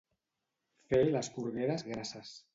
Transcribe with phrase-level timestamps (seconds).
[0.93, 2.35] Fer les porgueres grasses.